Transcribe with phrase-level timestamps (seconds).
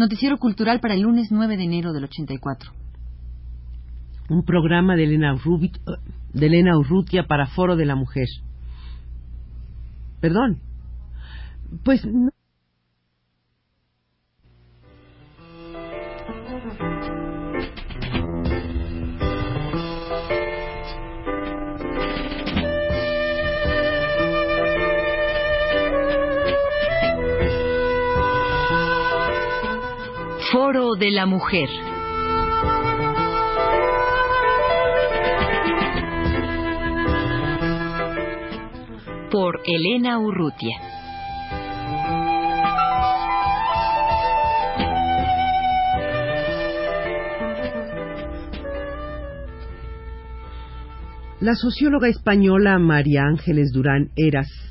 [0.00, 2.72] Noticiero cultural para el lunes 9 de enero del 84.
[4.30, 5.34] Un programa de Elena,
[6.32, 8.26] de Elena Urrutia para Foro de la Mujer.
[10.22, 10.62] Perdón.
[11.84, 12.02] Pues.
[31.00, 31.68] De la Mujer.
[39.30, 40.76] Por Elena Urrutia.
[51.40, 54.69] La socióloga española María Ángeles Durán Eras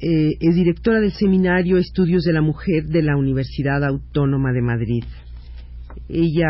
[0.00, 5.02] eh, es directora del Seminario Estudios de la Mujer de la Universidad Autónoma de Madrid.
[6.08, 6.46] Ella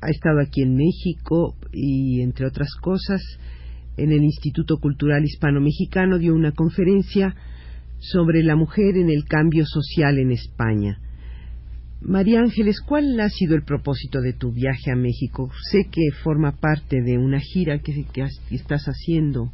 [0.00, 3.20] ha estado aquí en México y, entre otras cosas,
[3.98, 7.34] en el Instituto Cultural Hispano-Mexicano dio una conferencia
[7.98, 10.98] sobre la mujer en el cambio social en España.
[12.00, 15.50] María Ángeles, ¿cuál ha sido el propósito de tu viaje a México?
[15.70, 19.52] Sé que forma parte de una gira que, que estás haciendo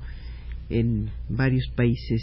[0.71, 2.23] en varios países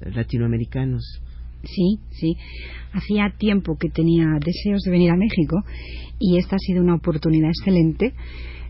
[0.00, 1.20] latinoamericanos.
[1.64, 2.36] Sí, sí.
[2.92, 5.62] Hacía tiempo que tenía deseos de venir a México
[6.18, 8.14] y esta ha sido una oportunidad excelente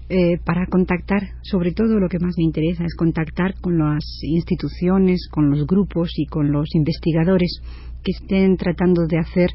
[0.08, 5.26] eh, para contactar, sobre todo lo que más me interesa es contactar con las instituciones,
[5.30, 7.62] con los grupos y con los investigadores
[8.04, 9.50] que estén tratando de hacer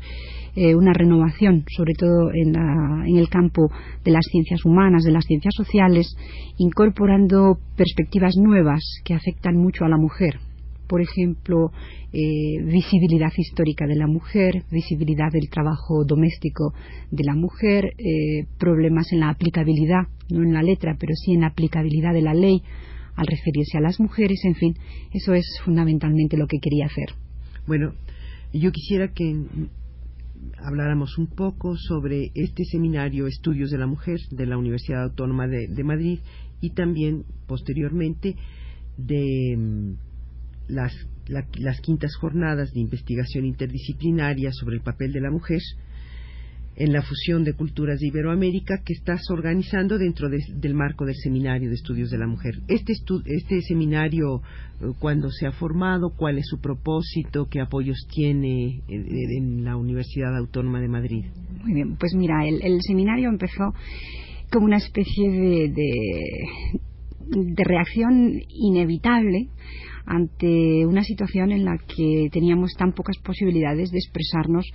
[0.56, 3.70] eh, una renovación, sobre todo en, en, el campo
[4.04, 6.16] de las ciencias humanas, de las ciencias sociales,
[6.58, 10.40] incorporando perspectivas nuevas que afectan mucho a la mujer,
[10.88, 11.72] por ejemplo,
[12.14, 16.74] eh, visibilidad histórica de la mujer, visibilidad del trabajo doméstico
[17.12, 21.42] de la mujer, eh, problemas en la aplicabilidad, no en la letra, pero sí en
[21.42, 22.62] la aplicabilidad de la ley
[23.16, 24.76] al referirse a las mujeres, en fin,
[25.12, 27.16] eso es fundamentalmente lo que quería hacer.
[27.66, 27.94] Bueno,
[28.54, 29.44] yo quisiera que
[30.60, 35.84] habláramos un poco sobre este seminario Estudios de la Mujer de la Universidad Autónoma de
[35.84, 36.20] Madrid
[36.62, 38.36] y también posteriormente
[38.98, 39.96] de
[40.68, 40.94] las,
[41.28, 45.62] las quintas jornadas de investigación interdisciplinaria sobre el papel de la mujer
[46.78, 51.70] en la fusión de culturas de Iberoamérica que estás organizando dentro del marco del Seminario
[51.70, 52.62] de Estudios de la Mujer.
[52.68, 52.94] Este,
[53.26, 54.42] este seminario,
[54.80, 56.12] eh, ¿cuándo se ha formado?
[56.16, 57.48] ¿Cuál es su propósito?
[57.50, 61.26] ¿Qué apoyos tiene en, la Universidad Autónoma de Madrid?
[61.64, 63.74] Muy bien, pues mira, el, seminario empezó
[64.52, 65.72] como una especie de
[67.56, 69.50] reacción inevitable
[70.08, 74.66] ante una situación en la que teníamos tan pocas posibilidades de expresarnos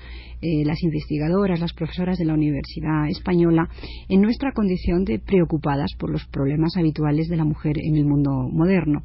[0.42, 3.68] eh, las investigadoras, las profesoras de la Universidad Española,
[4.08, 8.30] en nuestra condición de preocupadas por los problemas habituales de la mujer en el mundo
[8.52, 9.04] moderno.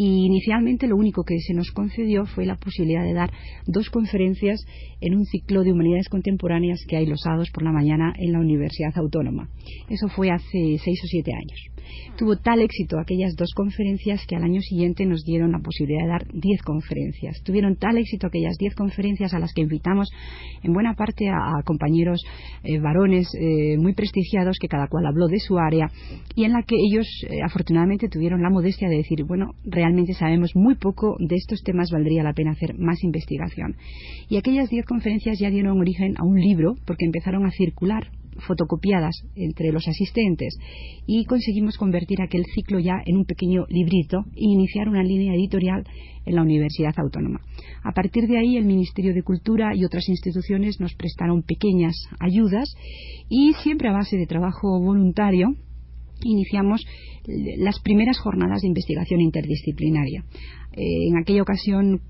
[0.00, 3.32] Y inicialmente lo único que se nos concedió fue la posibilidad de dar
[3.66, 4.64] dos conferencias
[5.00, 8.38] en un ciclo de humanidades contemporáneas que hay los sábados por la mañana en la
[8.38, 9.48] Universidad Autónoma.
[9.90, 11.77] Eso fue hace seis o siete años.
[12.16, 16.08] Tuvo tal éxito aquellas dos conferencias que al año siguiente nos dieron la posibilidad de
[16.08, 17.42] dar diez conferencias.
[17.44, 20.10] Tuvieron tal éxito aquellas diez conferencias a las que invitamos
[20.62, 22.20] en buena parte a, compañeros
[22.64, 25.90] eh, varones eh, muy prestigiados que cada cual habló de su área
[26.34, 30.52] y en la que ellos eh, afortunadamente tuvieron la modestia de decir, bueno, realmente sabemos
[30.54, 33.76] muy poco de estos temas, valdría la pena hacer más investigación.
[34.28, 38.08] Y aquellas diez conferencias ya dieron origen a un libro porque empezaron a circular
[38.46, 40.56] fotocopiadas entre los asistentes
[41.06, 45.84] y conseguimos convertir aquel ciclo ya en un pequeño librito e iniciar una línea editorial
[46.24, 47.40] en la Universidad Autónoma.
[47.82, 52.74] A partir de ahí, el Ministerio de Cultura y otras instituciones nos prestaron pequeñas ayudas
[53.28, 55.48] y siempre a base de trabajo voluntario
[56.22, 56.84] iniciamos
[57.26, 60.24] las primeras jornadas de investigación interdisciplinaria.
[60.72, 62.00] Eh, en aquella ocasión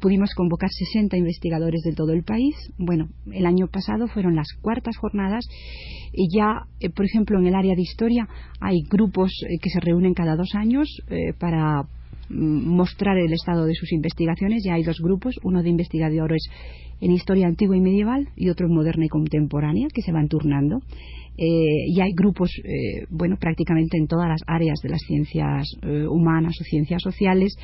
[0.00, 2.54] pudimos convocar 60 investigadores de todo el país.
[2.78, 5.46] Bueno, el año pasado fueron las cuartas jornadas
[6.12, 8.28] y ya, eh, por ejemplo, en el área de historia
[8.60, 11.82] hay grupos eh, que se reúnen cada dos años eh, para
[12.30, 14.62] mm, mostrar el estado de sus investigaciones.
[14.64, 16.42] Ya hay dos grupos, uno de investigadores
[17.00, 20.80] en historia antigua y medieval y otro en moderna y contemporánea, que se van turnando.
[21.36, 22.50] y hay grupos,
[23.10, 25.66] bueno, prácticamente en todas las áreas de las ciencias
[26.08, 27.54] humanas o ciencias sociales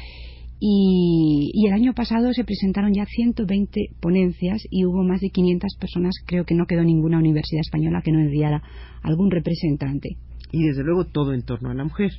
[0.65, 6.15] y, el año pasado se presentaron ya 120 ponencias y hubo más de 500 personas.
[6.25, 8.63] Creo que no quedó ninguna universidad española que no enviara
[9.03, 10.11] algún representante.
[10.53, 12.13] Y desde luego todo en torno a la mujer.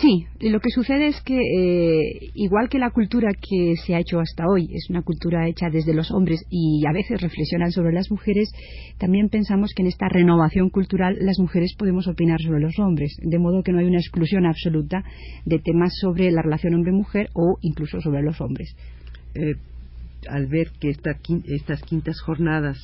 [0.00, 4.18] Sí, lo que sucede es que eh, igual que la cultura que se ha hecho
[4.18, 8.10] hasta hoy es una cultura hecha desde los hombres y a veces reflexionan sobre las
[8.10, 8.50] mujeres,
[8.98, 13.38] también pensamos que en esta renovación cultural las mujeres podemos opinar sobre los hombres, de
[13.38, 15.02] modo que no hay una exclusión absoluta
[15.46, 18.76] de temas sobre la relación hombre-mujer o incluso sobre los hombres.
[19.34, 19.54] Eh,
[20.28, 22.78] al ver que estas quintas jornadas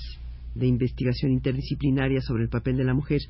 [0.55, 3.21] de investigación interdisciplinaria sobre el papel de la mujer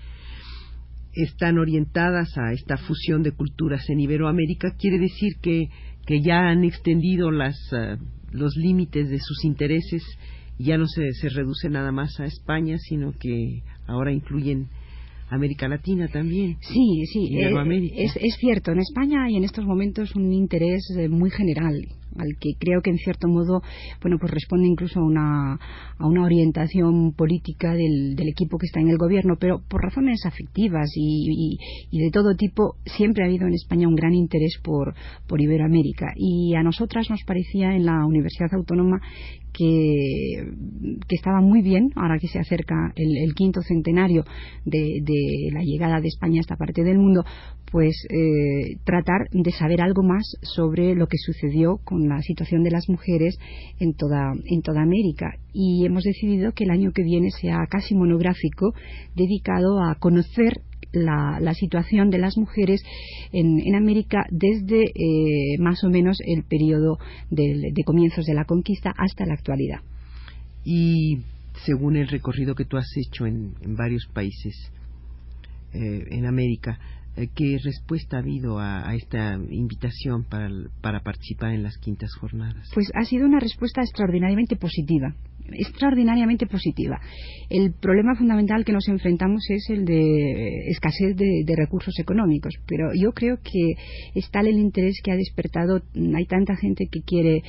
[1.15, 5.69] están orientadas a esta fusión de culturas en Iberoamérica, quiere decir que,
[6.07, 7.97] que ya han extendido las, eh,
[8.31, 10.03] los límites de sus intereses,
[10.59, 14.69] ya no se, se reduce nada más a España, sino que ahora incluyen
[15.29, 16.59] América Latina también.
[16.61, 18.71] Sí, sí, eh, es, es, cierto.
[18.73, 21.75] En España hay en estos momentos un interés eh, muy general
[22.19, 23.63] al que creo que en cierto modo
[24.01, 25.55] bueno pues responde incluso a una,
[25.99, 30.25] a una orientación política del, del, equipo que está en el gobierno pero por razones
[30.27, 31.59] afectivas y,
[31.91, 34.95] y, de todo tipo siempre ha habido en España un gran interés por,
[35.27, 36.13] por Iberoamérica.
[36.17, 39.01] Y a nosotras nos parecía en la Universidad Autónoma
[39.53, 40.49] que,
[41.09, 44.25] que, estaba muy bien, ahora que se acerca el, el quinto centenario
[44.65, 47.25] de, de, la llegada de España a esta parte del mundo,
[47.73, 52.71] pues eh, tratar de saber algo más sobre lo que sucedió con la situación de
[52.71, 53.39] las mujeres
[53.81, 55.39] en toda, en toda América.
[55.55, 58.75] Y hemos decidido que el año que viene sea casi monográfico
[59.17, 60.61] dedicado a conocer
[60.93, 62.83] la, situación de las mujeres
[63.33, 66.99] en, América desde eh, más o menos el periodo
[67.31, 69.81] de, comienzos de la conquista hasta la actualidad.
[70.63, 71.21] Y
[71.65, 74.55] según el recorrido que tú has hecho en, varios países
[75.73, 76.79] eh, en América,
[77.15, 80.49] ¿Qué respuesta ha habido a, esta invitación para,
[80.81, 82.71] para, participar en las quintas jornadas?
[82.73, 85.15] Pues ha sido una respuesta extraordinariamente positiva,
[85.51, 87.01] extraordinariamente positiva.
[87.51, 93.13] El problema fundamental que nos enfrentamos es el de escasez de, recursos económicos, pero yo
[93.13, 93.75] creo que
[94.15, 95.83] es tal el interés que ha despertado,
[96.17, 97.43] hay tanta gente que quiere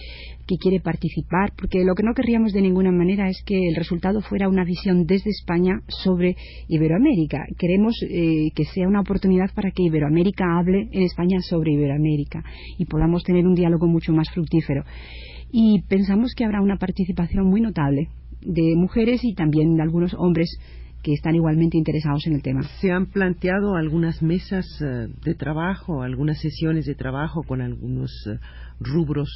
[0.45, 4.19] que quiere participar, porque lo que no querríamos de ninguna manera es que el resultado
[4.21, 6.35] fuera una visión desde España sobre
[6.67, 7.45] Iberoamérica.
[7.57, 12.43] Queremos eh, que sea una oportunidad para que Iberoamérica hable en España sobre Iberoamérica
[12.77, 14.83] y podamos tener un diálogo mucho más fructífero.
[15.55, 20.57] Y pensamos que habrá una participación muy notable de mujeres y también de algunos hombres
[21.03, 22.63] que están igualmente interesados en el tema.
[22.79, 28.39] ¿Se han planteado algunas mesas eh, de trabajo, algunas sesiones de trabajo con algunos eh,
[28.79, 29.29] rubros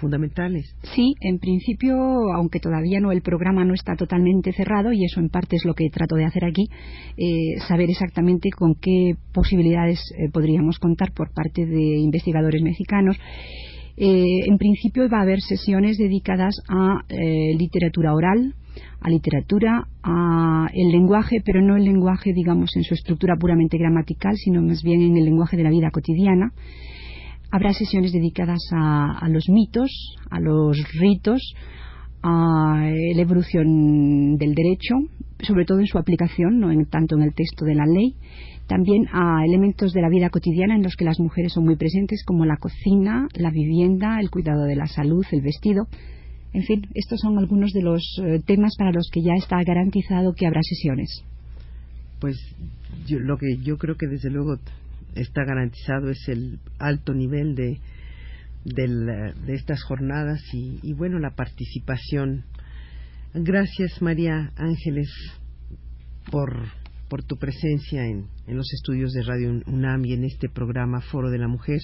[0.00, 0.76] fundamentales?
[0.94, 1.96] Sí, en principio,
[2.36, 5.74] aunque todavía no el programa no está totalmente cerrado y eso en parte es lo
[5.74, 6.68] que trato de hacer aquí,
[7.16, 10.00] eh, saber exactamente con qué posibilidades
[10.32, 13.16] podríamos contar por parte de investigadores mexicanos.
[14.00, 17.00] En principio va a haber sesiones dedicadas a
[17.56, 18.54] literatura oral,
[19.00, 24.36] a literatura, a el lenguaje, pero no el lenguaje, digamos, en su estructura puramente gramatical,
[24.36, 26.52] sino más bien en el lenguaje de la vida cotidiana.
[27.50, 29.90] Habrá sesiones dedicadas a, los mitos,
[30.30, 31.54] a los ritos,
[32.22, 34.94] a la evolución del derecho,
[35.42, 38.14] sobre todo en su aplicación, no en, tanto en el texto de la ley,
[38.66, 42.24] también a elementos de la vida cotidiana en los que las mujeres son muy presentes,
[42.24, 45.86] como la cocina, la vivienda, el cuidado de la salud, el vestido,
[46.52, 50.32] en fin, estos son algunos de los eh, temas para los que ya está garantizado
[50.32, 51.22] que habrá sesiones.
[52.20, 52.36] Pues
[53.10, 54.58] lo que yo creo que desde luego
[55.14, 57.78] está garantizado es el alto nivel de,
[58.64, 62.44] de estas jornadas y, bueno, la participación.
[63.34, 65.10] Gracias, María Ángeles,
[66.30, 66.50] por,
[67.10, 71.28] por tu presencia en, en los estudios de Radio UNAM y en este programa Foro
[71.30, 71.80] de la Mujer.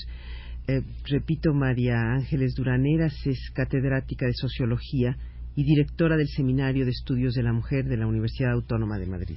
[0.67, 5.19] Eh, repito, María Ángeles Duraneras es catedrática de Sociología
[5.55, 9.37] y directora del Seminario de Estudios de la Mujer de la Universidad Autónoma de Madrid.